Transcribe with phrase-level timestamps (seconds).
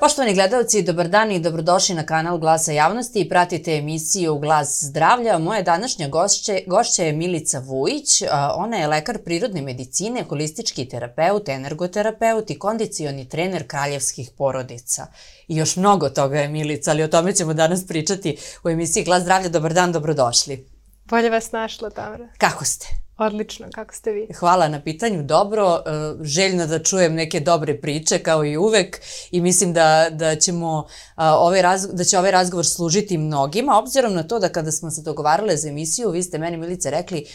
[0.00, 5.38] Poštovani gledalci, dobar dan i dobrodošli na kanal Glasa javnosti i pratite emisiju Glas zdravlja.
[5.38, 8.22] Moja današnja gošće, gošća je Milica Vujić.
[8.54, 15.06] Ona je lekar prirodne medicine, holistički terapeut, energoterapeut i kondicioni trener kraljevskih porodica.
[15.48, 19.22] I još mnogo toga je Milica, ali o tome ćemo danas pričati u emisiji Glas
[19.22, 19.48] zdravlja.
[19.48, 20.66] Dobar dan, dobrodošli.
[21.04, 22.28] Bolje vas našla, Tamara.
[22.38, 23.05] Kako ste?
[23.18, 24.28] Odlično, kako ste vi?
[24.38, 25.90] Hvala na pitanju, dobro, e,
[26.24, 31.62] željno da čujem neke dobre priče kao i uvek i mislim da, da, ćemo, ovaj
[31.62, 35.56] raz, da će ovaj razgovor služiti mnogima, obzirom na to da kada smo se dogovarale
[35.56, 37.26] za emisiju, vi ste meni, Milice, rekli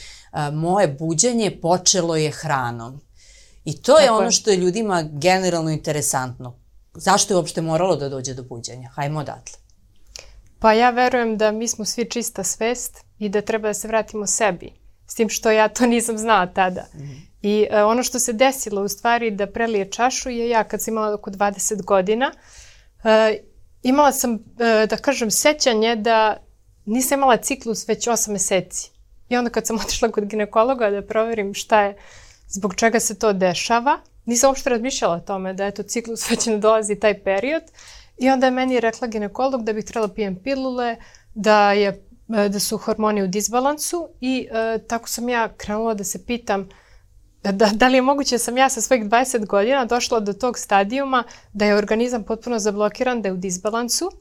[0.53, 3.01] moje buđenje počelo je hranom.
[3.65, 6.59] I to je Tako ono što je ljudima generalno interesantno.
[6.93, 8.89] Zašto je uopšte moralo da dođe do buđenja?
[8.95, 9.57] Hajmo odatle.
[10.59, 14.27] Pa ja verujem da mi smo svi čista svest i da treba da se vratimo
[14.27, 14.80] sebi
[15.11, 16.85] S tim što ja to nisam znala tada.
[16.95, 17.21] Mm -hmm.
[17.41, 20.93] I uh, ono što se desilo u stvari da prelije čašu je ja kad sam
[20.93, 23.09] imala oko 20 godina, uh,
[23.83, 24.39] imala sam, uh,
[24.89, 26.37] da kažem, sećanje da
[26.85, 28.91] nisam imala ciklus već 8 meseci.
[29.29, 31.97] I onda kad sam otišla kod ginekologa da proverim šta je,
[32.47, 36.57] zbog čega se to dešava, nisam uopšte razmišljala o tome da eto ciklus već ne
[36.57, 37.63] dolazi taj period.
[38.17, 40.95] I onda je meni rekla ginekolog da bih trebala da pijem pilule,
[41.33, 46.25] da je da su hormoni u disbalansu i e, tako sam ja krenula da se
[46.25, 46.69] pitam
[47.43, 50.57] da, da li je moguće da sam ja sa svojih 20 godina došla do tog
[50.57, 54.11] stadijuma da je organizam potpuno zablokiran, da je u disbalansu?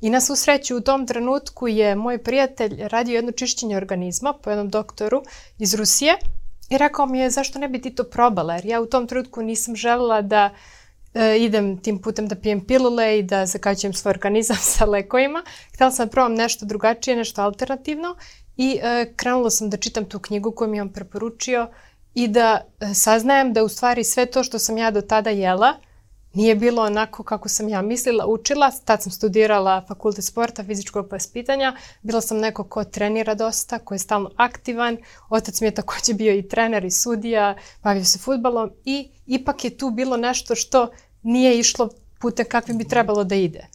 [0.00, 4.50] I na svu sreću u tom trenutku je moj prijatelj radio jedno čišćenje organizma po
[4.50, 5.22] jednom doktoru
[5.58, 6.14] iz Rusije
[6.70, 8.54] i rekao mi je zašto ne bi ti to probala?
[8.54, 10.77] Jer ja u tom trenutku nisam želela da uh, e,
[11.38, 15.42] idem tim putem da pijem pilule i da zakaćujem svoj organizam sa lekovima.
[15.74, 18.16] Htela sam da probam nešto drugačije, nešto alternativno
[18.56, 21.68] i e, krenula sam da čitam tu knjigu koju mi je on preporučio
[22.14, 25.74] i da e, saznajem da u stvari sve to što sam ja do tada jela
[26.32, 28.70] nije bilo onako kako sam ja mislila, učila.
[28.84, 31.76] Tad sam studirala fakultet sporta, fizičkog vaspitanja.
[32.02, 34.96] Bila sam neko ko trenira dosta, ko je stalno aktivan.
[35.30, 39.76] Otac mi je takođe bio i trener i sudija, bavio se futbalom i ipak je
[39.76, 40.90] tu bilo nešto što
[41.22, 41.88] nije išlo
[42.20, 43.66] putem kakvim bi trebalo da ide.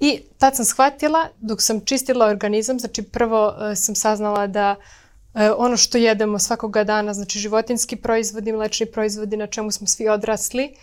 [0.00, 5.40] I tad sam shvatila, dok sam čistila organizam, znači prvo uh, sam saznala da uh,
[5.56, 10.74] ono što jedemo svakoga dana, znači životinski proizvodi, mlečni proizvodi na čemu smo svi odrasli,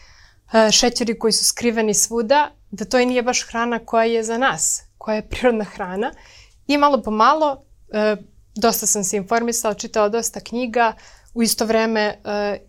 [0.71, 4.83] šećeri koji su skriveni svuda, da to i nije baš hrana koja je za nas,
[4.97, 6.11] koja je prirodna hrana.
[6.67, 7.65] I malo po malo,
[8.55, 10.93] dosta sam se informisala, čitala dosta knjiga,
[11.33, 12.17] u isto vreme e,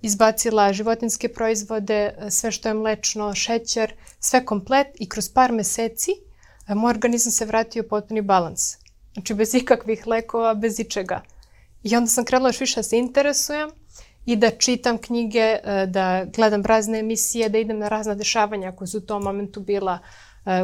[0.03, 6.11] izbacila životinske proizvode, e, sve što je mlečno, šećer, sve komplet i kroz par meseci
[6.69, 8.77] e, moj organizam se vratio u potpuni balans.
[9.13, 11.23] Znači bez ikakvih lekova, bez ičega.
[11.83, 13.71] I onda sam krenula još više da se interesujem
[14.31, 18.99] i da čitam knjige, da gledam razne emisije, da idem na razna dešavanja koje su
[18.99, 19.99] u tom momentu bila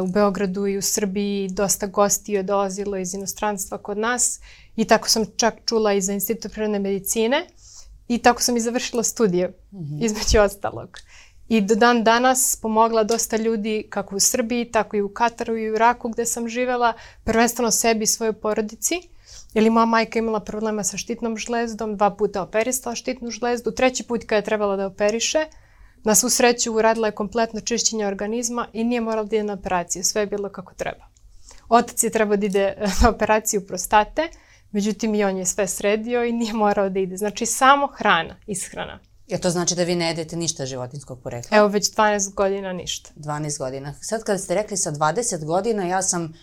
[0.03, 1.49] u Beogradu i u Srbiji.
[1.51, 4.39] Dosta gosti je dolazilo iz inostranstva kod nas
[4.75, 7.47] i tako sam čak čula i za Institut prirodne medicine
[8.07, 10.05] I tako sam i završila studije, mm -hmm.
[10.05, 10.97] između ostalog.
[11.47, 15.71] I do dan danas pomogla dosta ljudi kako u Srbiji, tako i u Kataru i
[15.71, 18.95] u Iraku gde sam živela, prvenstveno sebi i svojoj porodici.
[19.53, 24.23] Jer moja majka imala problema sa štitnom žlezdom, dva puta operisala štitnu žlezdu, treći put
[24.23, 25.45] kada je trebala da operiše,
[26.03, 30.03] na svu sreću uradila je kompletno čišćenje organizma i nije morala da ide na operaciju,
[30.03, 31.07] sve je bilo kako treba.
[31.69, 34.29] Otac je trebao da ide na operaciju prostate,
[34.71, 37.17] Međutim, i on je sve sredio i nije morao da ide.
[37.17, 38.99] Znači, samo hrana, ishrana.
[39.27, 41.57] Ja to znači da vi ne jedete ništa životinskog porekla?
[41.57, 43.09] Evo, već 12 godina ništa.
[43.15, 43.93] 12 godina.
[44.01, 46.33] Sad kada ste rekli sa 20 godina, ja sam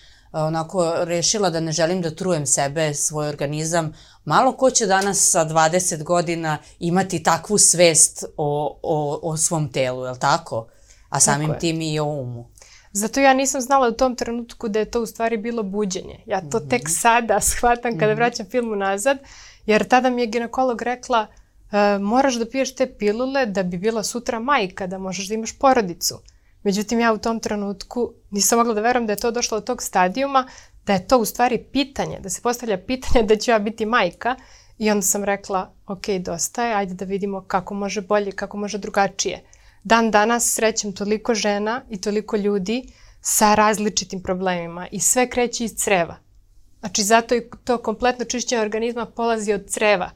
[0.43, 3.93] onako rešila da ne želim da trujem sebe, svoj organizam.
[4.25, 10.05] Malo ko će danas sa 20 godina imati takvu svest o, o, o svom telu,
[10.05, 10.67] je li tako?
[11.09, 12.49] A samim tako tim i o umu.
[12.93, 16.21] Zato ja nisam znala u tom trenutku da je to u stvari bilo buđenje.
[16.27, 16.71] Ja to mm -hmm.
[16.71, 18.17] tek sada shvatam kada mm -hmm.
[18.17, 19.19] vraćam film unazad,
[19.67, 21.27] jer tada mi je ginekolog rekla
[21.73, 25.59] e, moraš da piješ te pilule da bi bila sutra majka, da možeš da imaš
[25.59, 26.19] porodicu.
[26.65, 29.83] Međutim, ja u tom trenutku nisam mogla da verujem da je to došlo od tog
[29.83, 30.49] stadijuma,
[30.87, 34.37] da je to u stvari pitanje, da se postavlja pitanje da ću ja biti majka
[34.79, 38.79] i onda sam rekla, ok, dosta je, ajde da vidimo kako može bolje, kako može
[38.79, 39.45] drugačije
[39.85, 45.75] dan danas srećem toliko žena i toliko ljudi sa različitim problemima i sve kreće iz
[45.77, 46.17] creva.
[46.81, 50.11] Znači, zato i to kompletno čišćenje organizma polazi od creva.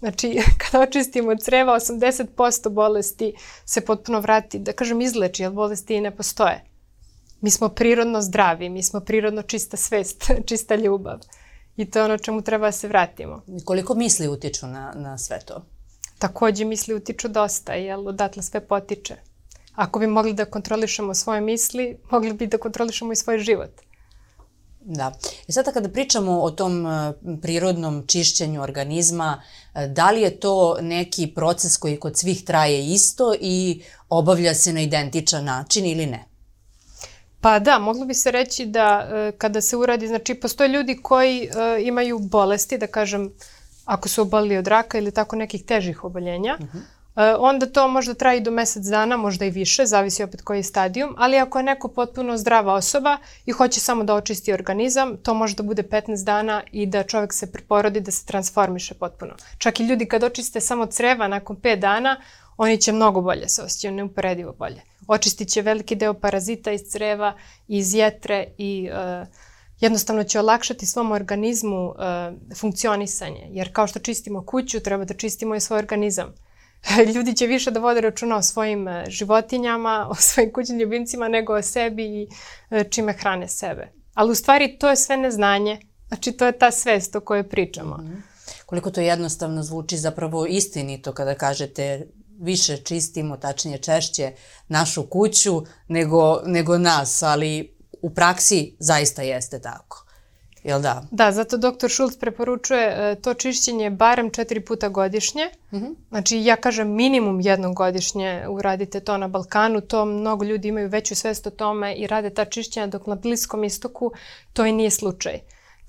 [0.00, 6.00] Znači, kada očistimo creva, 80% bolesti se potpuno vrati, da kažem izleči, jer bolesti i
[6.00, 6.64] ne postoje.
[7.40, 11.18] Mi smo prirodno zdravi, mi smo prirodno čista svest, čista ljubav.
[11.76, 13.42] I to je ono čemu treba da se vratimo.
[13.46, 15.64] I koliko misli utiču na, na sve to?
[16.20, 19.16] takođe misli utiču dosta, jel odatle sve potiče.
[19.74, 23.70] Ako bi mogli da kontrolišemo svoje misli, mogli bi da kontrolišemo i svoj život.
[24.80, 25.12] Da.
[25.48, 27.12] I sada kada pričamo o tom e,
[27.42, 29.42] prirodnom čišćenju organizma,
[29.74, 34.72] e, da li je to neki proces koji kod svih traje isto i obavlja se
[34.72, 36.24] na identičan način ili ne?
[37.40, 41.50] Pa da, moglo bi se reći da e, kada se uradi, znači postoje ljudi koji
[41.82, 43.32] imaju bolesti, da kažem,
[43.84, 46.78] ako su obolili od raka ili tako nekih težih oboljenja, uh mhm.
[46.78, 46.99] -huh E,
[47.38, 50.62] onda to možda traje i do mesec dana, možda i više, zavisi opet koji je
[50.62, 55.34] stadijum, ali ako je neko potpuno zdrava osoba i hoće samo da očisti organizam, to
[55.34, 59.34] može da bude 15 dana i da čovjek se preporodi, da se transformiše potpuno.
[59.58, 62.16] Čak i ljudi kad očiste samo creva nakon 5 dana,
[62.56, 64.82] oni će mnogo bolje se osjećaju, neuporedivo bolje.
[65.08, 67.36] Očistit će veliki deo parazita iz creva,
[67.68, 69.26] iz jetre i uh,
[69.80, 71.96] jednostavno će olakšati svom organizmu uh,
[72.56, 73.48] funkcionisanje.
[73.50, 76.34] Jer kao što čistimo kuću, treba da čistimo i svoj organizam.
[77.14, 81.54] ljudi će više da vode računa o svojim e, životinjama, o svojim kućnim ljubimcima nego
[81.54, 82.28] o sebi i
[82.70, 83.92] e, čime hrane sebe.
[84.14, 85.80] Ali u stvari to je sve neznanje.
[86.08, 87.96] Znači to je ta svest o kojoj pričamo.
[87.96, 88.20] Mm -hmm.
[88.66, 92.06] Koliko to jednostavno zvuči zapravo istinito kada kažete
[92.40, 94.32] više čistimo, tačnije češće,
[94.68, 100.06] našu kuću nego, nego nas, ali u praksi zaista jeste tako.
[100.64, 101.02] Jel da?
[101.10, 105.48] Da, zato doktor Šulc preporučuje e, to čišćenje barem četiri puta godišnje.
[105.72, 105.94] Mm -hmm.
[106.08, 109.80] Znači, ja kažem minimum jednom godišnje uradite to na Balkanu.
[109.80, 113.64] To mnogo ljudi imaju veću svest o tome i rade ta čišćenja, dok na Bliskom
[113.64, 114.12] istoku
[114.52, 115.40] to i nije slučaj.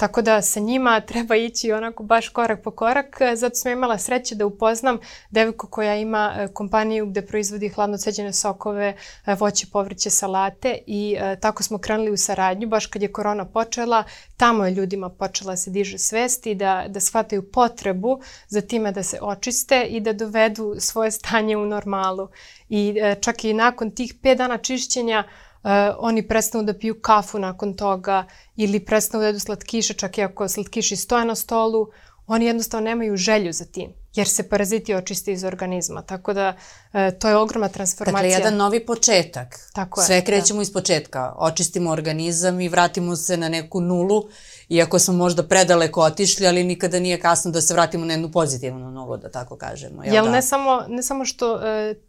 [0.02, 3.18] Tako da sa njima treba ići onako baš korak po korak.
[3.36, 4.98] Zato sam imala sreće da upoznam
[5.30, 8.96] devojku koja ima e, kompaniju gde proizvodi hladno ceđene sokove,
[9.26, 12.68] e, voće, povrće, salate i e, tako smo krenuli u saradnju.
[12.68, 14.04] Baš kad je korona počela,
[14.38, 19.04] tamo je ljudima počela se diže svest i da, da shvataju potrebu za time da
[19.04, 22.30] se očiste i da dovedu svoje stanje u normalu.
[22.70, 25.24] I čak i nakon tih 5 dana čišćenja
[25.64, 25.70] Uh,
[26.00, 28.26] oni prestanu da piju kafu nakon toga
[28.56, 31.88] ili prestanu da jedu slatkiše, čak i ako slatkiši stoje na stolu,
[32.28, 36.02] oni jednostavno nemaju želju za tim, jer se paraziti očiste iz organizma.
[36.02, 36.58] Tako da
[36.94, 38.22] e, to je ogromna transformacija.
[38.22, 39.60] Dakle, jedan novi početak.
[39.74, 40.06] Tako je.
[40.06, 40.62] Sve krećemo da.
[40.62, 41.34] iz početka.
[41.38, 44.24] Očistimo organizam i vratimo se na neku nulu
[44.72, 48.92] iako smo možda predaleko otišli, ali nikada nije kasno da se vratimo na jednu pozitivnu
[48.92, 50.04] nulu, da tako kažemo.
[50.04, 50.32] Jel, jel da?
[50.32, 51.62] ne, samo, ne samo što uh,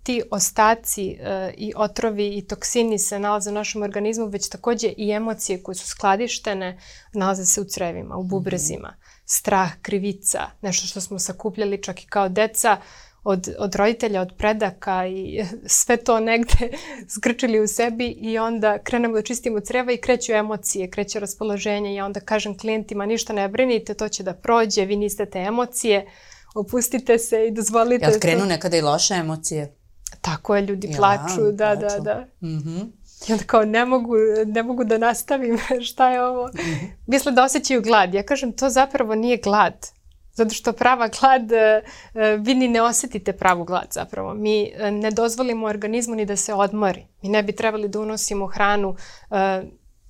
[0.02, 5.10] ti ostaci uh, i otrovi i toksini se nalaze u našem organizmu, već takođe i
[5.10, 6.78] emocije koje su skladištene
[7.12, 8.88] nalaze se u crevima, u bubrezima.
[8.88, 9.22] Mm -hmm.
[9.24, 12.76] Strah, krivica, nešto što smo sakupljali čak i kao deca,
[13.24, 15.44] od, od roditelja, od predaka i
[15.80, 16.70] sve to negde
[17.14, 22.00] zgrčili u sebi i onda krenemo da čistimo creva i kreću emocije, kreće raspoloženje i
[22.00, 26.06] onda kažem klijentima ništa ne brinite, to će da prođe, vi niste te emocije,
[26.54, 28.04] opustite se i dozvolite.
[28.04, 28.46] Jel krenu to...
[28.46, 29.76] nekada i loše emocije?
[30.20, 32.02] Tako je, ljudi ja, plaču, da, da plaču.
[32.02, 32.48] da, da.
[32.48, 32.90] Mm -hmm.
[33.28, 34.14] I onda kao ne mogu,
[34.46, 35.58] ne mogu da nastavim,
[35.90, 36.46] šta je ovo?
[36.46, 36.90] Mm -hmm.
[37.06, 38.14] Misle da osjećaju glad.
[38.14, 39.86] Ja kažem, to zapravo nije glad
[40.32, 41.82] Zato što prava glad, e,
[42.14, 44.34] e, vi ni ne osetite pravu glad zapravo.
[44.34, 47.06] Mi e, ne dozvolimo organizmu ni da se odmori.
[47.22, 48.96] Mi ne bi trebali da unosimo hranu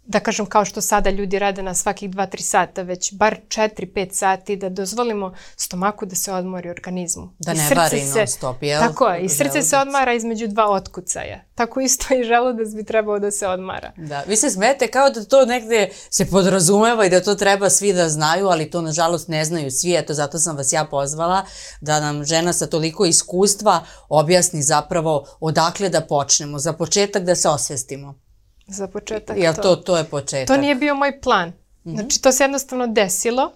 [0.04, 4.56] da kažem kao što sada ljudi rade na svakih 2-3 sata, već bar 4-5 sati
[4.56, 7.34] da dozvolimo stomaku da se odmori organizmu.
[7.38, 8.80] Da ne vari non stop, jel?
[8.80, 9.66] Tako je, i srce želudac.
[9.66, 11.40] se odmara između dva otkucaja.
[11.54, 13.92] Tako isto i želudac bi trebao da se odmara.
[13.96, 17.92] Da, vi se smete kao da to negde se podrazumeva i da to treba svi
[17.92, 21.44] da znaju, ali to nažalost ne znaju svi, eto zato sam vas ja pozvala
[21.80, 27.48] da nam žena sa toliko iskustva objasni zapravo odakle da počnemo, za početak da se
[27.48, 28.31] osvestimo.
[28.66, 29.62] Za početak Jel to.
[29.62, 30.46] to, to je početak?
[30.46, 31.48] To nije bio moj plan.
[31.48, 31.52] Mm
[31.90, 31.94] -hmm.
[31.94, 33.52] Znači, to se jednostavno desilo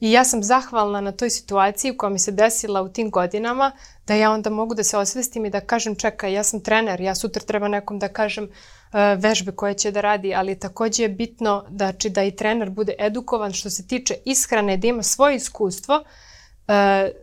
[0.00, 3.72] i ja sam zahvalna na toj situaciji koja mi se desila u tim godinama,
[4.06, 7.14] da ja onda mogu da se osvestim i da kažem čekaj, ja sam trener, ja
[7.14, 8.50] sutra treba nekom da kažem uh,
[9.18, 12.94] vežbe koje će da radi, ali takođe je bitno da, či, da i trener bude
[12.98, 16.04] edukovan što se tiče ishrane, da ima svoje iskustvo,
[16.68, 16.74] Uh,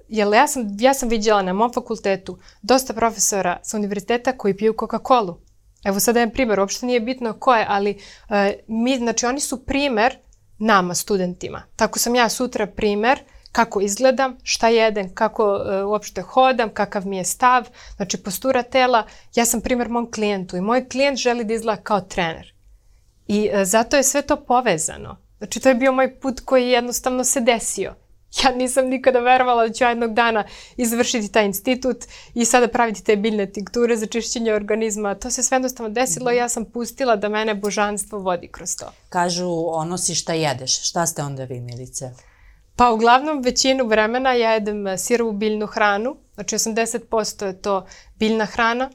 [0.07, 4.73] jer ja sam, ja sam vidjela na mom fakultetu dosta profesora sa univerziteta koji piju
[4.73, 5.35] Coca-Cola.
[5.85, 7.97] Evo sada je primjer, uopšte nije bitno ko je, ali
[8.29, 8.35] uh,
[8.67, 10.17] mi, znači oni su primer
[10.57, 11.63] nama, studentima.
[11.75, 13.19] Tako sam ja sutra primer
[13.51, 19.03] kako izgledam, šta jedem, kako uh, uopšte hodam, kakav mi je stav, znači postura tela.
[19.35, 22.53] Ja sam primer mom klijentu i moj klijent želi da izgleda kao trener.
[23.27, 25.17] I uh, zato je sve to povezano.
[25.37, 27.95] Znači to je bio moj put koji jednostavno se desio.
[28.43, 30.43] Ja nisam nikada verovala da ću jednog dana
[30.77, 31.97] izvršiti taj institut
[32.33, 35.15] i sada praviti te biljne tinkture za čišćenje organizma.
[35.15, 38.91] To se sve jednostavno desilo i ja sam pustila da mene božanstvo vodi kroz to.
[39.09, 40.89] Kažu, ono si šta jedeš.
[40.89, 42.11] Šta ste onda vi, Milice?
[42.75, 46.15] Pa uglavnom većinu vremena ja jedem sirovu biljnu hranu.
[46.33, 47.85] Znači 80% je to
[48.19, 48.89] biljna hrana.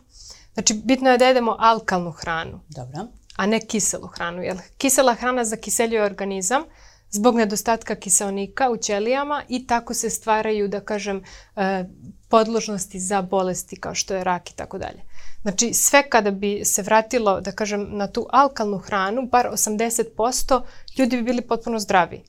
[0.54, 3.06] Znači, bitno je da jedemo alkalnu hranu, Dobro.
[3.37, 4.42] a ne kiselu hranu.
[4.42, 6.62] Jer kisela hrana zakiseljuje organizam
[7.10, 11.24] zbog nedostatka kiselnika u ćelijama i tako se stvaraju, da kažem,
[11.56, 11.84] e,
[12.28, 15.02] podložnosti za bolesti kao što je rak i tako dalje.
[15.42, 20.62] Znači, sve kada bi se vratilo, da kažem, na tu alkalnu hranu, bar 80%,
[20.98, 22.22] ljudi bi bili potpuno zdravi.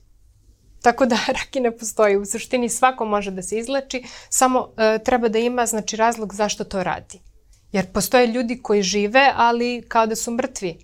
[0.82, 2.16] Tako da rak i ne postoji.
[2.16, 6.64] U suštini svako može da se izleči, samo e, treba da ima znači, razlog zašto
[6.64, 7.20] to radi.
[7.72, 10.78] Jer postoje ljudi koji žive, ali kao da su mrtvi.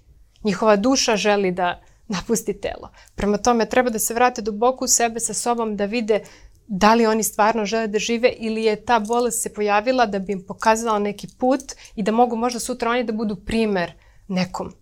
[0.44, 2.90] Njihova duša želi da napusti telo.
[3.14, 6.20] Prema tome, treba da se vrate duboko u sebe sa sobom, da vide
[6.68, 10.32] da li oni stvarno žele da žive ili je ta bolest se pojavila da bi
[10.32, 11.62] im pokazala neki put
[11.94, 13.92] i da mogu možda sutra oni da budu primer
[14.28, 14.72] nekom.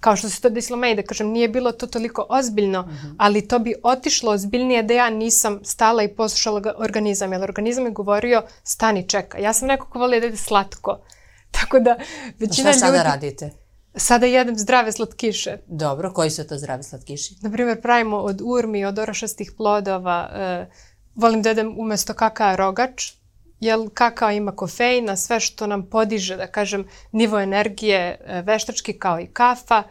[0.00, 3.14] Kao što se to desilo meni, da kažem, nije bilo to toliko ozbiljno, mm -hmm.
[3.18, 7.84] ali to bi otišlo ozbiljnije da ja nisam stala i poslušala ga organizam, jer organizam
[7.84, 9.38] je govorio stani, čeka.
[9.38, 11.00] Ja sam neko ko voli da ide slatko.
[11.60, 11.96] Tako da
[12.38, 13.08] većina Šta sada ljudi...
[13.08, 13.50] radite?
[13.94, 15.58] Sada jedem zdrave slatkiše.
[15.66, 17.34] Dobro, koji su to zdravi slatkiši?
[17.42, 20.30] Naprimjer, pravimo od urmi, od orašastih plodova.
[20.34, 20.66] E,
[21.14, 23.12] volim da jedem umesto kakao rogač,
[23.60, 29.20] jer kakao ima kofeina, sve što nam podiže, da kažem, nivo energije e, veštački kao
[29.20, 29.82] i kafa.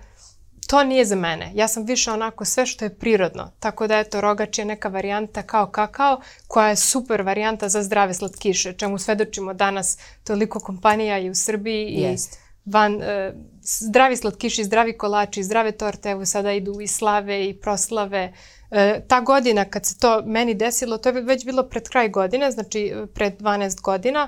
[0.68, 1.52] To nije za mene.
[1.56, 3.52] Ja sam više onako sve što je prirodno.
[3.60, 8.14] Tako da eto, rogač je neka varijanta kao kakao koja je super varijanta za zdrave
[8.14, 12.49] slatkiše, čemu svedočimo danas toliko kompanija i u Srbiji i Jest.
[12.70, 18.34] Van e, zdravi slatkiši, zdravi kolači, zdrave torte, evo sada idu i slave i proslave.
[18.72, 22.52] E, ta godina kad se to meni desilo, to je već bilo pred kraj godine,
[22.52, 24.28] znači pred 12 godina,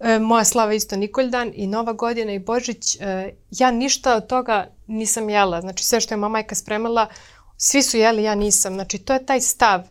[0.00, 4.68] e, moja slava isto Nikoljdan i Nova godina i Božić, e, ja ništa od toga
[4.86, 5.60] nisam jela.
[5.60, 7.08] Znači sve što je mama majka spremala,
[7.56, 8.74] svi su jeli, ja nisam.
[8.74, 9.82] Znači to je taj stav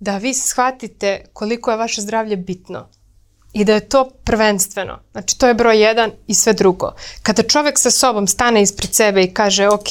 [0.00, 2.88] da vi shvatite koliko je vaše zdravlje bitno
[3.52, 4.98] i da je to prvenstveno.
[5.12, 6.92] Znači, to je broj jedan i sve drugo.
[7.22, 9.88] Kada čovek sa sobom stane ispred sebe i kaže, ok,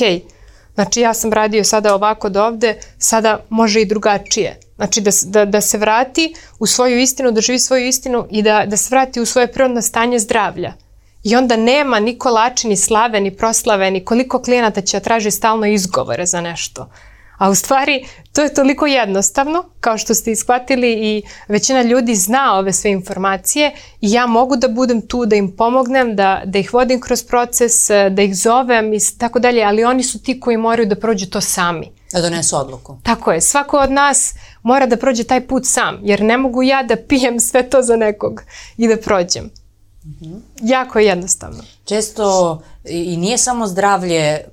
[0.74, 4.60] znači ja sam radio sada ovako do ovde, sada može i drugačije.
[4.76, 8.66] Znači, da, da, da se vrati u svoju istinu, da živi svoju istinu i da,
[8.66, 10.74] da se vrati u svoje prirodno stanje zdravlja.
[11.24, 15.66] I onda nema ni kolači, ni slave, ni proslave, ni koliko klijenata će traži stalno
[15.66, 16.90] izgovore za nešto.
[17.38, 22.58] A u stvari to je toliko jednostavno, kao što ste iskvatili i većina ljudi zna
[22.58, 26.74] ove sve informacije i ja mogu da budem tu da im pomognem, da, da ih
[26.74, 30.88] vodim kroz proces, da ih zovem i tako dalje, ali oni su ti koji moraju
[30.88, 31.92] da prođu to sami.
[32.14, 32.98] Da donesu odluku.
[33.04, 36.84] Tako je, svako od nas mora da prođe taj put sam, jer ne mogu ja
[36.84, 38.42] da pijem sve to za nekog
[38.78, 39.50] i da prođem.
[40.62, 41.64] Jako je jednostavno.
[41.86, 44.44] Često i nije samo zdravlje e,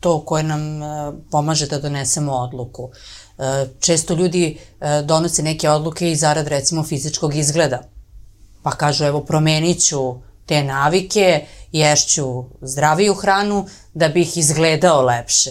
[0.00, 2.90] to koje nam e, pomaže da donesemo odluku.
[3.38, 4.58] E, često ljudi
[5.04, 7.78] donose neke odluke i zarad recimo fizičkog izgleda.
[8.62, 10.14] Pa kažu evo promenit ću
[10.46, 15.50] te navike, ješću zdraviju hranu da bih izgledao lepše.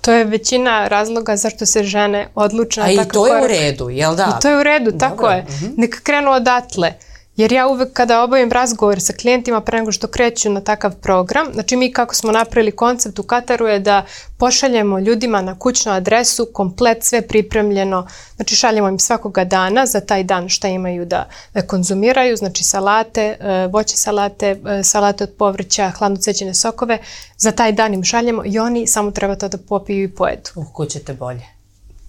[0.00, 2.78] To je većina razloga zašto se žene korak.
[2.78, 4.36] A i to je u redu, jel da?
[4.38, 5.30] I to je u redu, tako Dobro.
[5.30, 5.42] je.
[5.42, 5.74] Uh -huh.
[5.76, 6.92] Neka krenu odatle.
[7.36, 11.46] Jer ja uvek kada obavim razgovor sa klijentima pre nego što kreću na takav program,
[11.52, 14.04] znači mi kako smo napravili koncept u Kataru je da
[14.38, 20.24] pošaljemo ljudima na kućnu adresu komplet sve pripremljeno, znači šaljemo im svakoga dana za taj
[20.24, 25.90] dan šta imaju da, da konzumiraju, znači salate, e, voće salate, e, salate od povrća,
[25.90, 26.98] hladno cećene sokove,
[27.36, 30.50] za taj dan im šaljemo i oni samo treba to da popiju i pojedu.
[30.54, 31.55] Uh, kućete bolje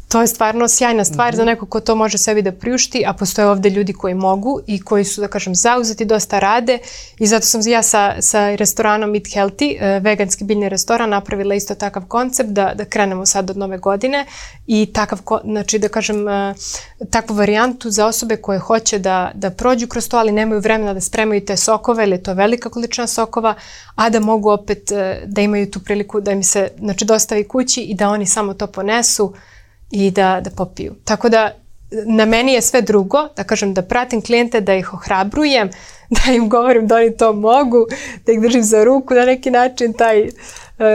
[0.07, 1.37] to je stvarno sjajna stvar mm -hmm.
[1.37, 4.81] za neko ko to može sebi da priušti, a postoje ovde ljudi koji mogu i
[4.81, 6.79] koji su, da kažem, zauzeti, dosta rade
[7.19, 12.05] i zato sam ja sa, sa restoranom Eat Healthy, veganski biljni restoran, napravila isto takav
[12.05, 14.25] koncept da, da krenemo sad od nove godine
[14.67, 16.25] i takav, znači da kažem,
[17.09, 21.01] takvu varijantu za osobe koje hoće da, da prođu kroz to, ali nemaju vremena da
[21.01, 23.55] spremaju te sokove ili je to velika količina sokova,
[23.95, 24.91] a da mogu opet
[25.25, 28.67] da imaju tu priliku da im se znači, dostavi kući i da oni samo to
[28.67, 29.33] ponesu
[29.91, 30.95] i da, da popiju.
[31.03, 31.51] Tako da
[31.91, 35.69] na meni je sve drugo, da kažem da pratim klijente, da ih ohrabrujem,
[36.15, 37.85] da im govorim da oni to mogu,
[38.25, 40.31] da ih držim za ruku na neki način, taj uh,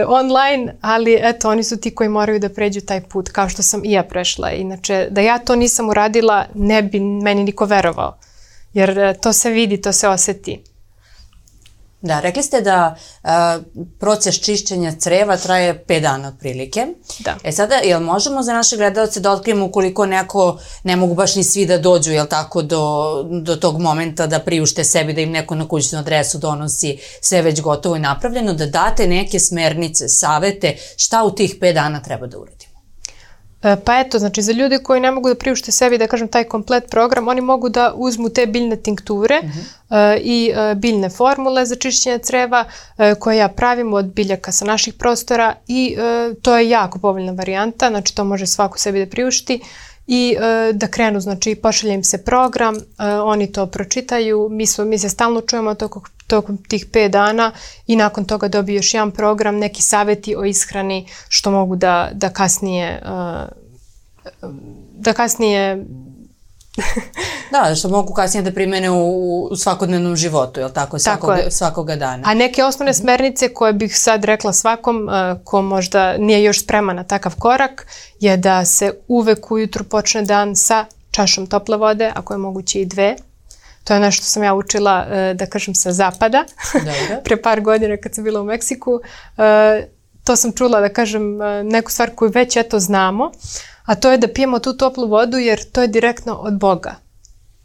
[0.07, 3.85] online, ali eto, oni su ti koji moraju da pređu taj put, kao što sam
[3.85, 4.51] i ja prešla.
[4.51, 8.19] Inače, da ja to nisam uradila, ne bi meni niko verovao,
[8.73, 10.63] jer uh, to se vidi, to se oseti.
[12.03, 13.59] Da, rekli ste da a,
[13.99, 16.87] proces čišćenja creva traje 5 dana otprilike.
[17.19, 17.37] Da.
[17.45, 21.45] E sada, jel možemo za naše gledalce da otkrijemo ukoliko neko, ne mogu baš ni
[21.45, 25.55] svi da dođu, jel tako, do, do tog momenta da priušte sebi, da im neko
[25.55, 31.25] na kućnu adresu donosi sve već gotovo i napravljeno, da date neke smernice, savete, šta
[31.25, 32.72] u tih 5 dana treba da uradimo?
[33.63, 36.45] E, Pa eto, znači za ljude koji ne mogu da priušte sebi, da kažem, taj
[36.45, 39.41] komplet program, oni mogu da uzmu te biljne tinkture
[39.91, 42.65] e, i e, biljne formule za čišćenje creva
[42.99, 47.33] e, koje ja pravim od biljaka sa naših prostora i e, to je jako povoljna
[47.33, 49.61] varijanta, znači to može svako sebi da priušti
[50.07, 54.85] i e, da krenu, znači pošalje im se program, e, oni to pročitaju, mi, smo,
[54.85, 57.53] mi se stalno čujemo tokom, tokom tih 5 dana
[57.87, 62.29] i nakon toga dobiju još jedan program, neki saveti o ishrani što mogu da, da
[62.29, 63.53] kasnije e,
[64.99, 65.85] da kasnije
[67.53, 70.99] Da, što mogu kasnije da primene u, u svakodnevnom životu, je li tako?
[70.99, 71.51] Svakoga, je.
[71.51, 72.23] svakoga dana.
[72.27, 76.97] A neke osnovne smernice koje bih sad rekla svakom uh, ko možda nije još spreman
[76.97, 77.87] na takav korak
[78.21, 82.87] je da se uvek ujutru počne dan sa čašom tople vode, ako je moguće i
[82.87, 83.17] dve.
[83.85, 86.45] To je nešto sam ja učila, uh, da kažem, sa zapada.
[86.73, 87.21] Dobro.
[87.25, 89.01] Pre par godina kad sam bila u Meksiku.
[90.25, 93.33] To sam čula, da kažem, uh, neku stvar koju već eto znamo,
[93.85, 96.95] a to je da pijemo tu toplu vodu jer to je direktno od Boga.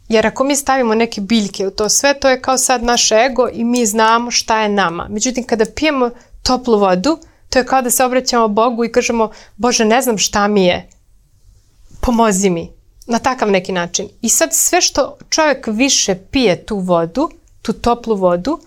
[0.08, 3.48] Jer ako mi stavimo neke biljke u to sve, to je kao sad naš ego
[3.52, 5.08] i mi znamo šta je nama.
[5.10, 6.10] Međutim, kada pijemo
[6.42, 7.18] toplu vodu,
[7.50, 10.88] to je kao da se obraćamo Bogu i kažemo, Bože, ne znam šta mi je,
[12.00, 12.72] pomozi mi.
[13.06, 14.08] Na takav neki način.
[14.22, 17.30] I sad sve što čovjek više pije tu vodu,
[17.62, 18.60] tu toplu vodu,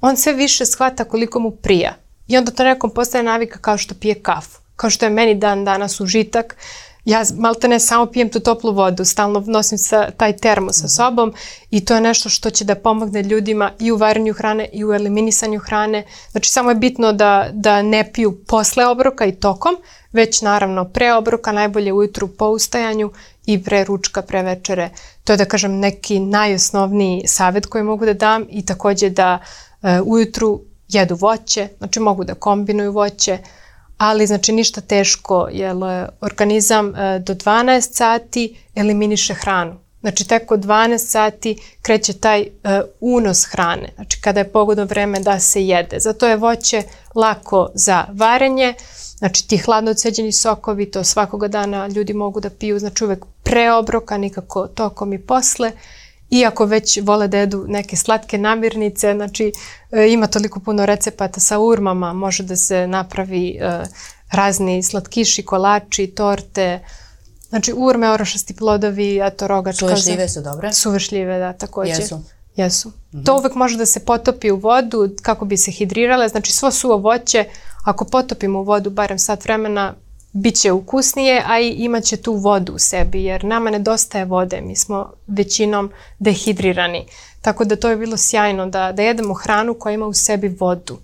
[0.00, 1.94] on sve više shvata koliko mu prija.
[2.28, 4.58] I onda to nekom postaje navika kao što pije kafu.
[4.76, 6.56] Kao što je meni dan danas užitak.
[7.04, 11.34] Ja malte ne samo pijem tu toplu vodu, stalno nosim sa, taj termo sa sobom
[11.70, 14.92] i to je nešto što će da pomogne ljudima i u varenju hrane i u
[14.92, 16.04] eliminisanju hrane.
[16.30, 19.76] Znači samo je bitno da, da ne piju posle obroka i tokom,
[20.12, 23.10] već naravno pre obroka, najbolje ujutru po ustajanju
[23.46, 24.90] i pre ručka, pre večere.
[25.24, 29.38] To je da kažem neki najosnovniji savjet koji mogu da dam i takođe da
[29.82, 33.38] e, ujutru jedu voće, znači mogu da kombinuju voće,
[33.98, 35.76] ali znači ništa teško, jer
[36.20, 39.84] organizam e, do 12 sati eliminiše hranu.
[40.04, 45.20] Znači tek od 12 sati kreće taj uh, unos hrane, znači kada je pogodno vreme
[45.20, 46.00] da se jede.
[46.00, 46.82] Zato je voće
[47.14, 48.74] lako za varenje,
[49.18, 53.72] znači ti hladno odseđeni sokovi, to svakoga dana ljudi mogu da piju, znači uvek pre
[53.72, 55.72] obroka, nikako tokom i posle.
[56.34, 59.52] Iako već vole da jedu neke slatke namirnice, znači
[59.90, 63.84] e, ima toliko puno recepata sa urmama, može da se napravi e,
[64.32, 66.80] razni slatkiši, kolači, torte,
[67.54, 69.86] Znači urme, orašasti plodovi, eto rogačka.
[69.86, 70.72] Suvešljive su dobre?
[70.72, 71.90] Suvešljive, da, takođe.
[71.90, 72.20] Jesu.
[72.56, 72.88] Jesu.
[72.88, 73.26] Mm -hmm.
[73.26, 76.28] To uvek može da se potopi u vodu kako bi se hidrirale.
[76.28, 77.44] Znači svo suvo voće,
[77.84, 79.94] ako potopimo u vodu barem sat vremena,
[80.34, 84.76] bit će ukusnije, a i imaće tu vodu u sebi, jer nama nedostaje vode, mi
[84.76, 87.06] smo većinom dehidrirani.
[87.40, 90.98] Tako da to je bilo sjajno da, da jedemo hranu koja ima u sebi vodu.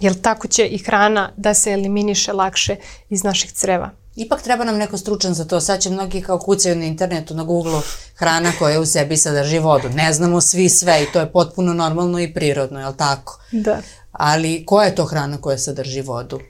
[0.00, 2.76] Jer tako će i hrana da se eliminiše lakše
[3.10, 3.90] iz naših creva.
[4.16, 5.60] Ipak treba nam neko stručan za to.
[5.60, 7.80] Sad će mnogi kao kucaju na internetu, na Google
[8.14, 9.88] hrana koja u sebi sadrži vodu.
[9.88, 13.40] Ne znamo svi sve i to je potpuno normalno i prirodno, je li tako?
[13.52, 13.78] Da.
[14.12, 16.40] Ali koja je to hrana koja sadrži vodu?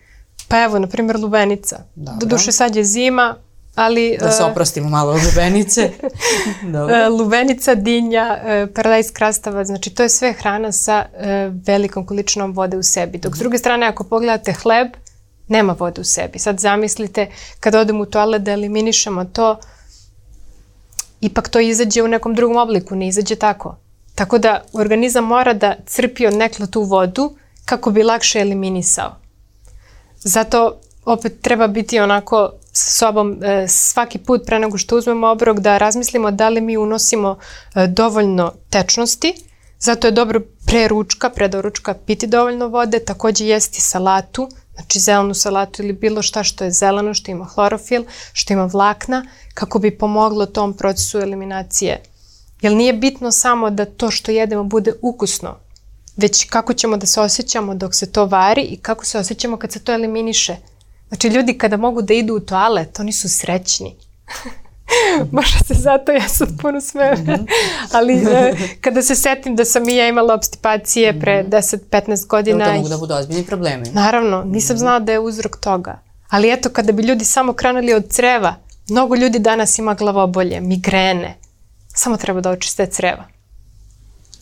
[0.54, 1.76] Pa evo, na primjer, lubenica.
[1.94, 2.18] Dobro.
[2.20, 3.36] Doduše sad je zima,
[3.74, 4.16] ali...
[4.20, 5.90] Da se e, oprostimo malo od lubenice.
[6.74, 6.96] Dobro.
[6.96, 11.06] e, lubenica, dinja, e, paradajz krastava, znači to je sve hrana sa
[11.66, 13.18] velikom količinom vode u sebi.
[13.18, 14.88] Dok s druge strane, ako pogledate hleb,
[15.48, 16.38] nema vode u sebi.
[16.38, 17.26] Sad zamislite,
[17.60, 19.58] kad odemo u toalet da eliminišemo to,
[21.20, 23.76] ipak to izađe u nekom drugom obliku, ne izađe tako.
[24.14, 29.23] Tako da organizam mora da crpi od nekla tu vodu kako bi lakše eliminisao.
[30.24, 35.58] Zato opet treba biti onako sa sobom e, svaki put pre nego što uzmemo obrok
[35.58, 37.38] da razmislimo da li mi unosimo
[37.74, 39.34] e, dovoljno tečnosti.
[39.78, 45.34] Zato je dobro pre ručka, pre doručka piti dovoljno vode, takođe jesti salatu, znači zelenu
[45.34, 49.98] salatu ili bilo šta što je zeleno, što ima hlorofil, što ima vlakna, kako bi
[49.98, 52.02] pomoglo tom procesu eliminacije.
[52.62, 55.56] Jer nije bitno samo da to što jedemo bude ukusno,
[56.16, 59.72] već kako ćemo da se osjećamo dok se to vari i kako se osjećamo kad
[59.72, 60.56] se to eliminiše.
[61.08, 63.96] Znači ljudi kada mogu da idu u toalet, oni su srećni.
[65.32, 67.46] Možda se zato ja sad puno smijem.
[67.96, 72.64] Ali e, kada se setim da sam i ja imala obstipacije pre 10-15 godina.
[72.64, 73.90] To mogu da budu ozbiljni problemi.
[73.92, 75.98] Naravno, nisam znala da je uzrok toga.
[76.28, 78.54] Ali eto, kada bi ljudi samo krenuli od creva,
[78.88, 81.34] mnogo ljudi danas ima glavobolje, migrene.
[81.94, 83.33] Samo treba da očiste creva.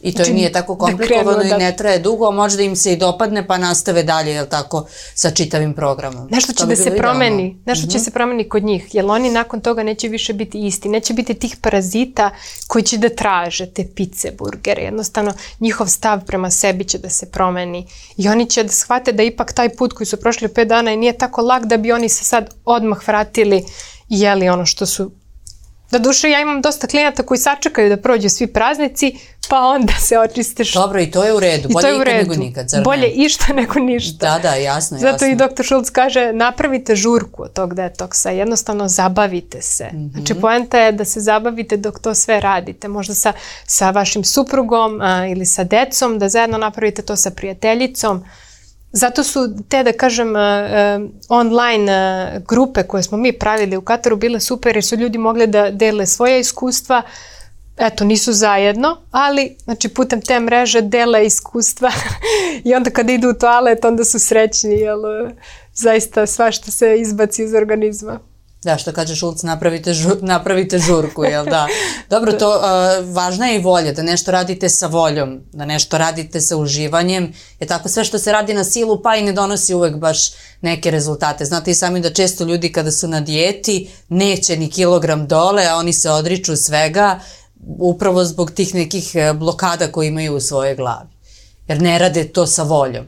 [0.03, 2.93] I to znači, nije tako komplikovano da i ne traje dugo, a možda im se
[2.93, 6.29] i dopadne pa nastave dalje, jel tako, sa čitavim programom.
[6.31, 7.62] Nešto će da se promeni, idealno.
[7.67, 7.93] nešto mm -hmm.
[7.93, 8.05] će mhm.
[8.05, 11.57] se promeni kod njih, jer oni nakon toga neće više biti isti, neće biti tih
[11.61, 12.31] parazita
[12.67, 17.31] koji će da traže te pice, burgere, jednostavno njihov stav prema sebi će da se
[17.31, 17.87] promeni
[18.17, 20.97] i oni će da shvate da ipak taj put koji su prošli 5 dana i
[20.97, 23.65] nije tako lag da bi oni se sad odmah vratili
[24.09, 25.11] i jeli ono što su
[25.92, 29.16] Da duše ja imam dosta klijenata koji sačekaju da prođu svi praznici,
[29.48, 30.81] pa onda se očiste što...
[30.81, 31.68] Dobro, i to je u redu.
[31.72, 32.31] Bolje je u redu.
[32.31, 33.09] nego nikad, zar Bolje ne?
[33.09, 34.26] išta nego ništa.
[34.26, 35.26] Da, da, jasno, Zato jasno.
[35.26, 39.85] i doktor Šulc kaže, napravite žurku od tog detoksa, jednostavno zabavite se.
[39.85, 40.12] Mm -hmm.
[40.12, 42.88] Znači, poenta je da se zabavite dok to sve radite.
[42.88, 43.33] Možda sa,
[43.66, 48.24] sa vašim suprugom a, ili sa decom, da zajedno napravite to sa prijateljicom.
[48.92, 54.16] Zato su te, da kažem, uh, online uh, grupe koje smo mi pravili u Kataru
[54.16, 57.02] bile super jer su ljudi mogli da dele svoje iskustva.
[57.76, 61.90] Eto, nisu zajedno, ali znači, putem te mreže dele iskustva
[62.64, 64.96] i onda kada idu u toalet onda su srećni, jer
[65.74, 68.32] zaista svašta se izbaci iz organizma.
[68.64, 71.66] Da, što kaže Šulc, napravite, žur, napravite žurku, jel da?
[72.11, 76.40] Dobro, to uh, važna je i volja, da nešto radite sa voljom, da nešto radite
[76.40, 79.96] sa uživanjem, je tako sve što se radi na silu pa i ne donosi uvek
[79.96, 81.44] baš neke rezultate.
[81.44, 85.77] Znate i sami da često ljudi kada su na dijeti neće ni kilogram dole, a
[85.77, 87.20] oni se odriču svega
[87.79, 91.09] upravo zbog tih nekih e, blokada koje imaju u svojoj glavi.
[91.68, 93.07] Jer ne rade to sa voljom.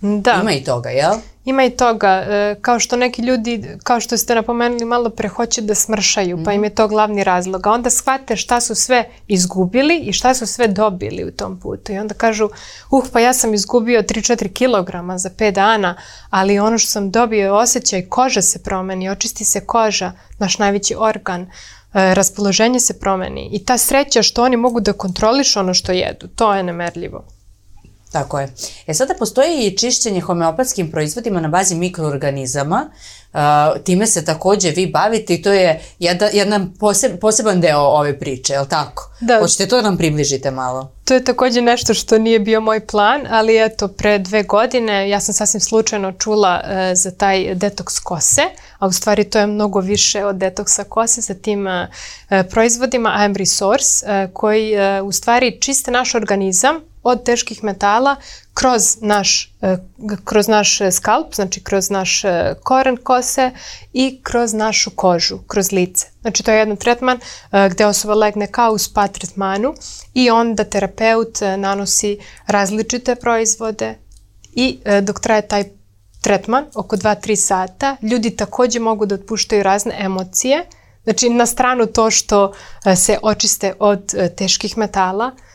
[0.00, 0.38] Da.
[0.42, 1.14] Ima i toga, jel?
[1.44, 5.60] Ima i toga, e, kao što neki ljudi, kao što ste napomenuli malo pre, hoće
[5.60, 7.66] da smršaju, pa im je to glavni razlog.
[7.66, 11.92] A onda shvate šta su sve izgubili i šta su sve dobili u tom putu.
[11.92, 12.48] I onda kažu,
[12.90, 15.96] uh, pa ja sam izgubio 3-4 kilograma za 5 dana,
[16.30, 20.94] ali ono što sam dobio je osjećaj, koža se promeni, očisti se koža, naš najveći
[20.98, 21.46] organ, e,
[22.14, 23.48] raspoloženje se promeni.
[23.52, 27.24] I ta sreća što oni mogu da kontrolišu ono što jedu, to je nemerljivo.
[28.14, 28.48] Tako je.
[28.86, 32.90] E sada postoji i čišćenje homeopatskim proizvodima na bazi mikroorganizama.
[33.32, 33.40] Uh,
[33.84, 38.52] time se takođe vi bavite i to je jedan, jedan poseb, poseban deo ove priče,
[38.52, 39.10] je li tako?
[39.20, 39.38] Da.
[39.40, 40.92] Hoćete to da nam približite malo?
[41.04, 45.20] To je takođe nešto što nije bio moj plan, ali eto, pre dve godine ja
[45.20, 48.42] sam sasvim slučajno čula uh, za taj detoks kose,
[48.78, 51.72] a u stvari to je mnogo više od detoksa kose sa tim uh,
[52.50, 58.16] proizvodima I am Resource, uh, koji uh, u stvari čiste naš organizam od teških metala
[58.54, 59.76] kroz naš, e,
[60.24, 63.50] kroz naš skalp, znači kroz naš e, koren kose
[63.92, 66.06] i kroz našu kožu, kroz lice.
[66.20, 67.18] Znači to je jedan tretman
[67.52, 69.74] e, gde osoba legne kao u spa tretmanu
[70.14, 73.94] i onda terapeut nanosi različite proizvode
[74.52, 75.64] i dok traje taj
[76.22, 80.66] tretman, oko 2-3 sata, ljudi takođe mogu da otpuštaju razne emocije,
[81.04, 82.52] Znači, na stranu to što
[82.96, 85.53] se očiste od teških metala, E,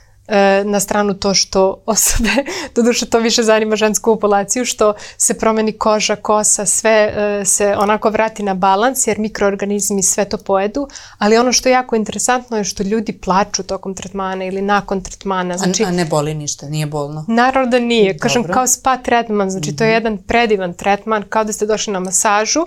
[0.66, 2.30] na stranu to što osobe,
[2.76, 8.10] doduše to više zanima žensku populaciju, što se promeni koža, kosa, sve e, se onako
[8.10, 10.88] vrati na balans jer mikroorganizmi sve to pojedu,
[11.18, 15.58] ali ono što je jako interesantno je što ljudi plaču tokom tretmana ili nakon tretmana.
[15.58, 17.26] Znači, a, a ne boli ništa, nije bolno?
[17.28, 19.78] Naravno da nije, kažem kao spa tretman, znači mm -hmm.
[19.78, 19.96] to je mhm.
[19.96, 22.66] jedan predivan tretman, kao da ste došli na masažu,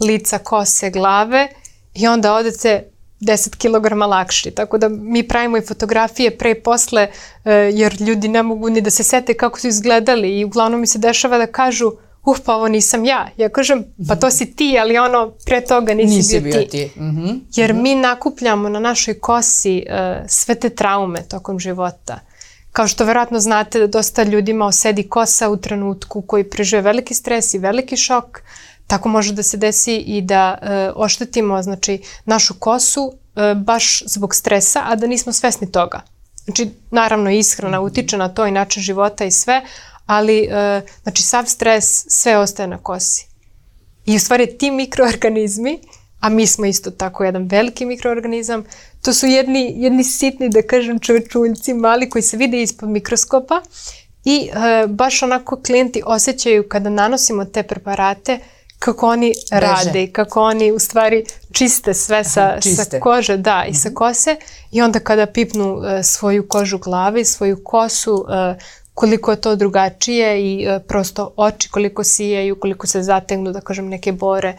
[0.00, 1.48] lica, kose, glave
[1.94, 2.90] i onda odete
[3.20, 4.50] 10 kg lakši.
[4.50, 7.08] Tako da mi pravimo i fotografije pre i posle
[7.44, 10.86] e, jer ljudi ne mogu ni da se sete kako su izgledali i uglavnom mi
[10.86, 11.98] se dešava da kažu uh,
[12.46, 13.28] pa ovo nisam ja.
[13.36, 16.68] Ja kažem, pa to si ti, ali ono, pre toga nisi, nisi bio, bio ti.
[16.68, 17.00] ti.
[17.00, 17.40] Mm -hmm.
[17.54, 17.82] Jer mm -hmm.
[17.82, 22.20] mi nakupljamo na našoj kosi uh, sve te traume tokom života.
[22.72, 27.54] Kao što verovatno znate da dosta ljudima osedi kosa u trenutku koji prežive veliki stres
[27.54, 28.42] i veliki šok,
[28.88, 34.34] Tako može da se desi i da e, oštetimo znači, našu kosu e, baš zbog
[34.34, 36.00] stresa, a da nismo svesni toga.
[36.44, 39.62] Znači, naravno, ishrana utiče na to i način života i sve,
[40.06, 43.26] ali e, znači, sav stres sve ostaje na kosi.
[44.06, 45.78] I u stvari ti mikroorganizmi,
[46.20, 48.64] a mi smo isto tako jedan veliki mikroorganizam,
[49.02, 53.62] to su jedni, jedni sitni, da kažem, čovečuljci mali koji se vide ispod mikroskopa
[54.24, 58.38] i e, baš onako klijenti osjećaju kada nanosimo te preparate,
[58.78, 59.60] kako oni Beže.
[59.60, 62.84] rade i kako oni u stvari čiste sve sa, čiste.
[62.84, 63.94] sa kože da, i sa mhm.
[63.94, 64.36] kose
[64.70, 68.62] i onda kada pipnu uh, svoju kožu glave i svoju kosu uh,
[68.94, 73.88] koliko je to drugačije i uh, prosto oči koliko sijaju, koliko se zategnu, da kažem,
[73.88, 74.56] neke bore.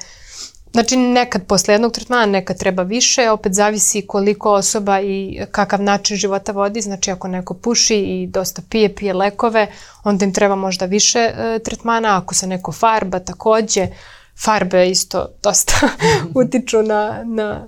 [0.73, 6.17] Znači nekad posle jednog tretmana, nekad treba više, opet zavisi koliko osoba i kakav način
[6.17, 9.67] života vodi, znači ako neko puši i dosta pije, pije lekove,
[10.03, 13.87] onda im treba možda više e, tretmana, ako se neko farba takođe,
[14.43, 15.73] farbe isto dosta
[16.45, 17.67] utiču na, na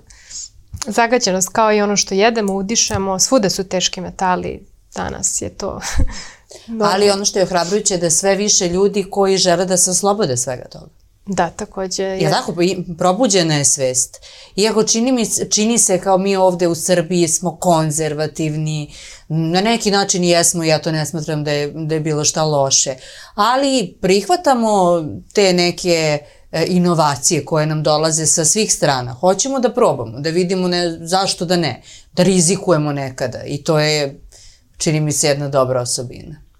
[0.86, 5.80] zagađenost, kao i ono što jedemo, udišemo, svuda su teški metali, danas je to...
[6.92, 10.36] Ali ono što je ohrabrujuće je da sve više ljudi koji žele da se oslobode
[10.36, 11.01] svega toga.
[11.26, 12.02] Da, takođe.
[12.02, 12.54] Je tako?
[12.98, 14.20] Probuđena je svest.
[14.56, 18.92] Iako čini, mi, čini se kao mi ovde u Srbiji smo konzervativni,
[19.28, 22.94] na neki način jesmo, ja to ne smatram da je, da je bilo šta loše,
[23.34, 26.18] ali prihvatamo te neke
[26.52, 29.12] e, inovacije koje nam dolaze sa svih strana.
[29.12, 31.82] Hoćemo da probamo, da vidimo ne, zašto da ne,
[32.12, 34.20] da rizikujemo nekada i to je,
[34.76, 36.51] čini mi se, jedna dobra osobina.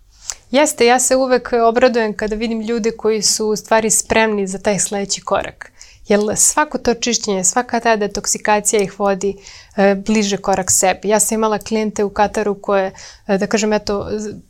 [0.52, 4.78] Jeste, ja se uvek obradujem kada vidim ljude koji su u stvari spremni za taj
[4.78, 5.72] sledeći korak.
[6.08, 9.36] Jer svako to čišćenje, svaka ta detoksikacija ih vodi
[9.76, 11.08] e, bliže korak sebi.
[11.08, 12.92] Ja sam imala klijente u Kataru koje,
[13.26, 14.08] e, da kažem, eto,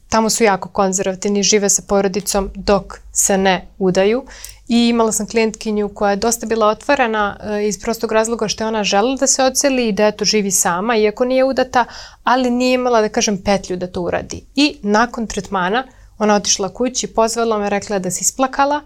[0.09, 4.25] tamo su jako konzervativni, žive sa porodicom dok se ne udaju.
[4.73, 8.69] I imala sam klijentkinju koja je dosta bila otvorena e, iz prostog razloga što je
[8.69, 11.85] ona želela da se oceli i da eto živi sama, iako nije udata,
[12.25, 14.45] ali nije imala, da kažem, petlju da to uradi.
[14.55, 15.85] I nakon tretmana
[16.19, 18.81] ona otišla kući, pozvala me, rekla da se isplakala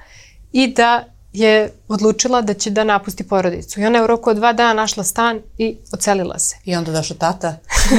[0.52, 3.80] i da je odlučila da će da napusti porodicu.
[3.80, 6.56] I ona je u roku od dva dana našla stan i ocelila se.
[6.64, 7.56] I onda došla tata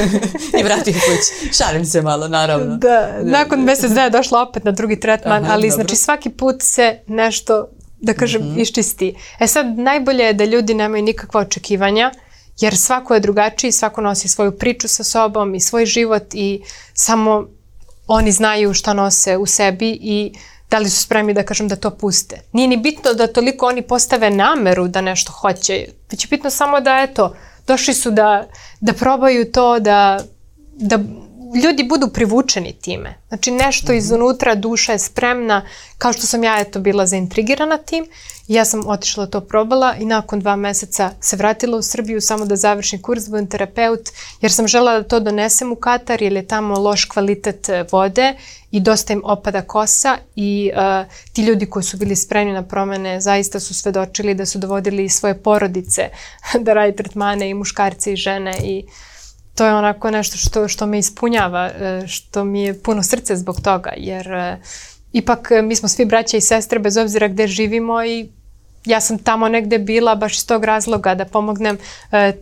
[0.60, 1.54] i vratio kući.
[1.58, 2.78] Šalim se malo, naravno.
[2.78, 5.76] Da, nakon mesec dana je došla opet na drugi tretman, Aha, ali dobro.
[5.76, 7.68] znači svaki put se nešto,
[8.00, 8.62] da kažem, mm -hmm.
[8.62, 9.16] iščisti.
[9.40, 12.12] E sad, najbolje je da ljudi nemaju nikakva očekivanja,
[12.60, 16.62] jer svako je drugačiji, svako nosi svoju priču sa sobom i svoj život i
[16.94, 17.48] samo
[18.08, 20.34] oni znaju šta nose u sebi i
[20.70, 22.42] da li su spremni da kažem da to puste.
[22.52, 26.80] Nije ni bitno da toliko oni postave nameru da nešto hoće, već je bitno samo
[26.80, 27.36] da eto,
[27.68, 28.48] došli su da,
[28.80, 30.20] da probaju to, da,
[30.74, 31.00] da
[31.56, 33.18] ljudi budu privučeni time.
[33.28, 33.98] Znači nešto mhm.
[33.98, 35.66] izunutra duša je spremna,
[35.98, 38.06] kao što sam ja eto bila zaintrigirana tim.
[38.48, 42.56] Ja sam otišla to probala i nakon dva meseca se vratila u Srbiju samo da
[42.56, 44.10] završim kurs, budem terapeut,
[44.42, 48.34] jer sam žela da to donesem u Katar, jer je tamo loš kvalitet e, vode
[48.72, 53.22] i dosta im opada kosa i uh, ti ljudi koji su bili spremni na promene
[53.22, 56.10] zaista su svedočili da su dovodili svoje porodice
[56.66, 58.92] da radi tretmane i muškarce i žene i uh,
[59.58, 63.62] to je onako nešto što, što me ispunjava, e, što mi je puno srce zbog
[63.62, 64.58] toga, jer e,
[65.14, 68.30] ipak e, mi smo svi braća i sestre bez obzira gde živimo i
[68.86, 71.78] ja sam tamo negde bila baš iz tog razloga da pomognem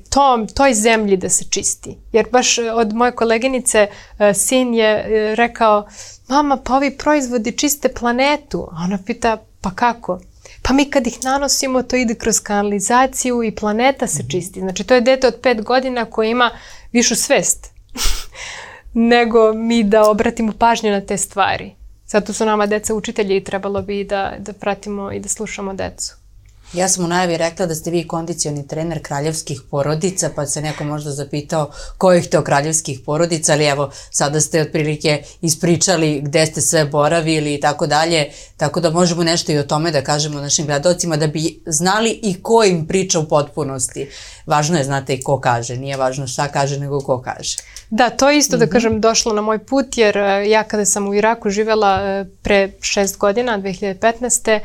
[0.10, 1.98] tom, toj zemlji da se čisti.
[2.12, 3.88] Jer baš od moje koleginice
[4.34, 5.88] sin je rekao,
[6.28, 8.68] mama pa ovi proizvodi čiste planetu.
[8.72, 10.20] A ona pita, pa kako?
[10.62, 14.30] Pa mi kad ih nanosimo to ide kroz kanalizaciju i planeta se mhm.
[14.30, 14.60] čisti.
[14.60, 16.52] Znači to je dete od pet godina koje ima
[16.92, 17.72] višu svest
[18.94, 21.72] nego mi da obratimo pažnju na te stvari.
[22.08, 26.25] Zato su nama deca učitelji i trebalo bi da, da pratimo i da slušamo decu.
[26.74, 30.84] Ja sam u najavi rekla da ste vi kondicioni trener kraljevskih porodica, pa se neko
[30.84, 36.86] možda zapitao kojih to kraljevskih porodica, ali evo, sada ste otprilike ispričali gde ste sve
[36.86, 41.18] boravili i tako dalje, tako da možemo nešto i o tome da kažemo našim gledalcima
[41.18, 44.10] da bi znali i ko im priča u potpunosti.
[44.46, 47.58] Važno je, znate, i ko kaže, nije važno šta kaže, nego ko kaže.
[47.90, 48.60] Da, to je isto, mm -hmm.
[48.60, 48.74] da mhm.
[48.74, 52.72] kažem, došlo na moj put, jer e, ja kada sam u Iraku živela e, pre
[52.82, 54.60] šest godina, 2015 E,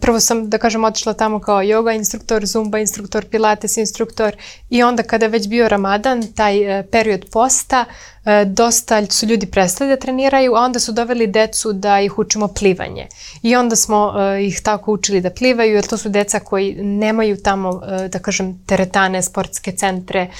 [0.00, 4.36] prvo sam, da kažem, otišla tamo kao yoga instruktor, zumba instruktor, pilates instruktor
[4.70, 7.84] i onda kada je već bio ramadan, taj e, period posta,
[8.24, 12.48] e, dosta su ljudi prestali da treniraju, a onda su doveli decu da ih učimo
[12.48, 13.06] plivanje.
[13.42, 17.80] I onda smo ih tako učili da plivaju, jer to su deca koji nemaju tamo,
[18.08, 20.30] da kažem, teretane, sportske centre,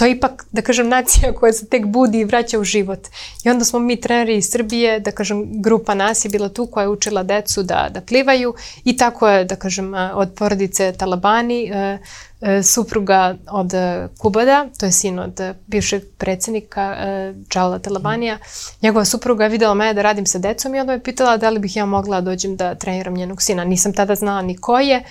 [0.00, 3.08] to je ipak, da kažem, nacija koja se tek budi i vraća u život.
[3.44, 6.82] I onda smo mi treneri iz Srbije, da kažem, grupa nas je bila tu koja
[6.82, 11.98] je učila decu da, da plivaju i tako je, da kažem, od porodice Talabani, e,
[12.40, 13.72] e, supruga od
[14.18, 18.38] Kubada, to je sin od bivšeg predsednika e, Džala Talabanija,
[18.82, 21.58] njegova supruga je videla mene da radim sa decom i onda me pitala da li
[21.58, 23.64] bih ja mogla da dođem da treniram njenog sina.
[23.64, 25.04] Nisam tada znala ni ko je,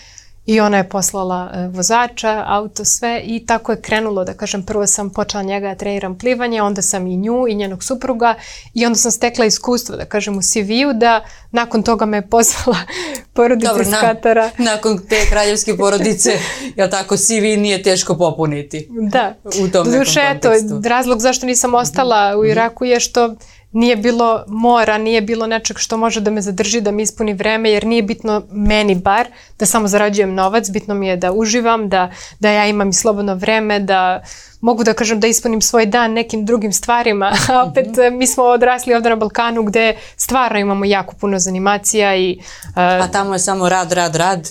[0.46, 4.88] I ona je poslala e, vozača, auto, sve i tako je krenulo, da kažem, prvo
[4.88, 8.36] sam počela njega da treniram plivanje, onda sam i nju i njenog supruga
[8.74, 12.78] i onda sam stekla iskustvo, da kažem, u CV-u da nakon toga me je pozvala
[13.34, 14.52] porodica Dobro, iz Katara.
[14.58, 16.32] Na, nakon te kraljevske porodice,
[16.78, 18.88] jel tako, CV nije teško popuniti?
[19.12, 19.34] Da.
[19.44, 20.78] U tom Duše, nekom kontekstu.
[20.80, 23.36] Eto, razlog zašto nisam ostala u Iraku je što
[23.72, 27.72] nije bilo mora, nije bilo nečeg što može da me zadrži, da mi ispuni vreme,
[27.72, 29.28] jer nije bitno meni bar
[29.60, 33.36] da samo zarađujem novac, bitno mi je da uživam, da, da ja imam i slobodno
[33.36, 34.24] vreme, da
[34.62, 38.18] mogu da kažem da ispunim svoj dan nekim drugim stvarima, a opet mm -hmm.
[38.18, 42.40] mi smo odrasli ovde na Balkanu gde stvarno imamo jako puno zanimacija i...
[42.40, 44.50] Uh, a tamo je samo rad, rad, rad?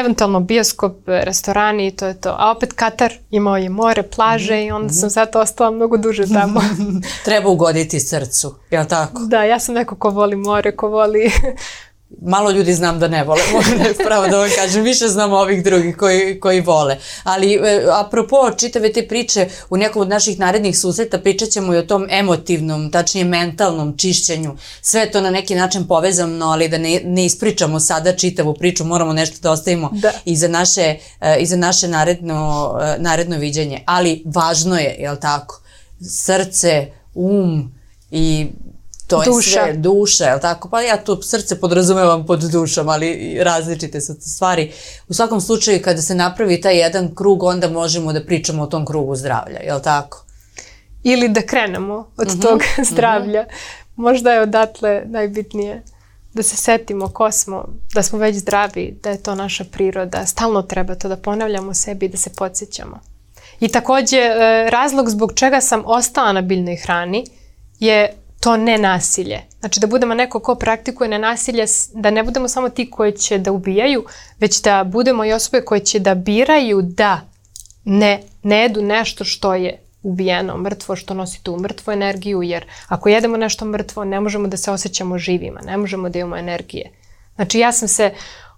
[0.00, 2.36] Eventualno bioskop, restorani i to je to.
[2.38, 6.60] A opet Katar imao je more, plaže i onda sam sad ostala mnogo duže tamo.
[7.24, 9.22] Treba ugoditi srcu, je li tako?
[9.22, 11.30] da, ja sam neko ko voli more, ko voli
[12.22, 13.40] malo ljudi znam da ne vole,
[13.78, 16.98] da pravo da vam kažem, više znam ovih drugih koji, koji vole.
[17.22, 21.78] Ali e, apropo čitave te priče, u nekom od naših narednih susreta pričat ćemo i
[21.78, 24.56] o tom emotivnom, tačnije mentalnom čišćenju.
[24.82, 29.12] Sve to na neki način povezano, ali da ne, ne ispričamo sada čitavu priču, moramo
[29.12, 30.12] nešto da ostavimo da.
[30.24, 33.82] i za naše, e, i za naše naredno, e, naredno viđenje.
[33.86, 35.60] Ali važno je, je li tako?
[36.10, 37.74] Srce, um
[38.10, 38.46] i
[39.06, 39.50] to je duša.
[39.50, 40.68] sve duša, je tako?
[40.68, 44.72] Pa ja to srce podrazumevam pod dušom, ali različite su stvari.
[45.08, 48.86] U svakom slučaju, kada se napravi taj jedan krug, onda možemo da pričamo o tom
[48.86, 50.24] krugu zdravlja, je tako?
[51.02, 53.40] Ili da krenemo od mhm, -huh, tog zdravlja.
[53.40, 53.84] Uh -huh.
[53.96, 55.82] Možda je odatle najbitnije
[56.34, 57.64] da se setimo ko smo,
[57.94, 60.26] da smo već zdravi, da je to naša priroda.
[60.26, 63.00] Stalno treba to da ponavljamo sebi i da se podsjećamo.
[63.60, 67.24] I takođe, e, razlog zbog čega sam ostala na biljnoj hrani
[67.80, 69.40] je to nenasilje.
[69.60, 73.52] Znači da budemo neko ko praktikuje nenasilje, da ne budemo samo ti koji će da
[73.52, 74.04] ubijaju,
[74.40, 77.20] već da budemo i osobe koje će da biraju da
[77.84, 83.08] ne, ne jedu nešto što je ubijeno, mrtvo, što nosi tu mrtvu energiju, jer ako
[83.08, 86.90] jedemo nešto mrtvo, ne možemo da se osjećamo živima, ne možemo da imamo energije.
[87.34, 88.12] Znači ja sam se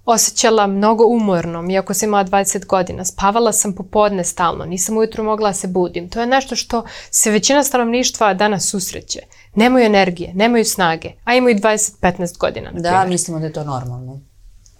[0.06, 3.04] osjećala mnogo umornom, iako sam imala 20 godina.
[3.04, 6.08] Spavala sam popodne stalno, nisam ujutru mogla da se budim.
[6.08, 9.20] To je nešto što se većina stanovništva danas susreće.
[9.54, 12.70] Nemaju energije, nemaju snage, a imaju 20-15 godina.
[12.70, 14.20] Na da, mislimo da je to normalno.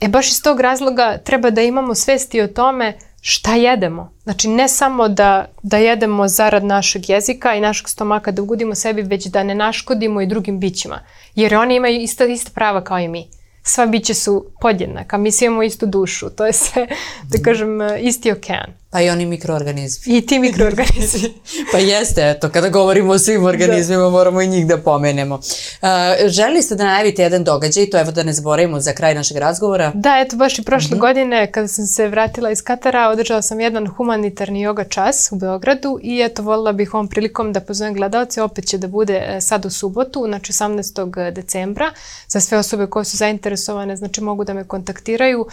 [0.00, 4.12] E baš iz tog razloga treba da imamo svesti o tome šta jedemo.
[4.22, 9.02] Znači ne samo da, da jedemo zarad našeg jezika i našeg stomaka da ugodimo sebi,
[9.02, 11.00] već da ne naškodimo i drugim bićima.
[11.34, 13.35] Jer oni imaju ista, ista prava kao i mi
[13.66, 16.86] sva biće su podjednaka, mi svi imamo istu dušu, to je sve,
[17.30, 18.72] da kažem, isti okean.
[18.96, 20.16] Pa i oni mikroorganizmi.
[20.16, 21.34] I ti mikroorganizmi.
[21.72, 24.10] pa jeste, eto, kada govorimo o svim organizmima, da.
[24.10, 25.34] moramo i njih da pomenemo.
[25.34, 25.88] Uh,
[26.26, 29.92] želi ste da najavite jedan događaj, to evo da ne zaboravimo za kraj našeg razgovora.
[29.94, 30.96] Da, eto, baš i prošle uh mhm.
[30.96, 31.00] -huh.
[31.00, 35.98] godine, kada sam se vratila iz Katara, održala sam jedan humanitarni yoga čas u Beogradu
[36.02, 39.64] i eto, volila bih ovom prilikom da pozovem gledalce, opet će da bude e, sad
[39.66, 41.30] u subotu, znači 18.
[41.30, 41.92] decembra,
[42.28, 45.48] za sve osobe koje su zainteresovane, znači mogu da me kontaktiraju uh,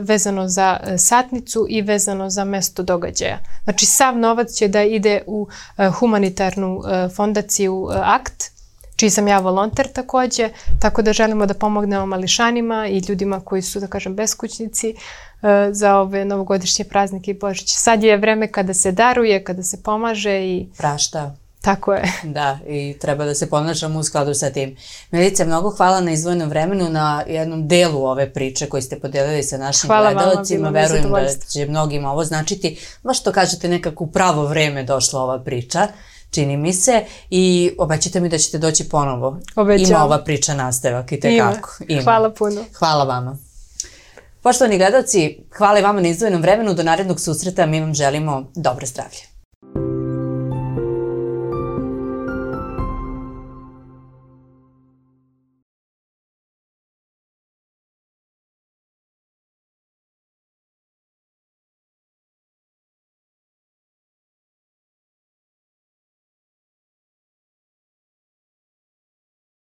[0.00, 3.38] vezano za e, satnicu i vezano za mesto mesto događaja.
[3.64, 5.46] Znači, sav novac će da ide u
[5.78, 8.50] e, humanitarnu e, fondaciju e, AKT,
[8.96, 13.80] čiji sam ja volonter takođe, tako da želimo da pomognemo mališanima i ljudima koji su,
[13.80, 14.94] da kažem, beskućnici
[15.72, 17.68] za ove novogodišnje praznike i Božić.
[17.68, 20.68] Sad je vreme kada se daruje, kada se pomaže i...
[20.78, 21.34] Prašta.
[21.64, 22.12] Tako je.
[22.22, 24.76] Da, i treba da se ponašamo u skladu sa tim.
[25.10, 29.58] Milice, mnogo hvala na izvojnom vremenu, na jednom delu ove priče koji ste podelili sa
[29.58, 30.68] našim hvala gledalcima.
[30.68, 32.78] Vama, Verujem da će mnogima ovo značiti.
[33.02, 35.88] Baš to kažete, nekako u pravo vreme došla ova priča
[36.30, 39.38] čini mi se i obećate mi da ćete doći ponovo.
[39.56, 39.90] Obećam.
[39.90, 41.70] Ima ova priča nastavak i tekako.
[41.80, 41.92] Ima.
[41.92, 42.02] Ima.
[42.02, 42.64] Hvala puno.
[42.78, 43.38] Hvala vama.
[44.42, 46.74] Poštovani gledalci, hvala i vama na izdvojenom vremenu.
[46.74, 49.33] Do narednog susreta mi vam želimo dobro zdravlje.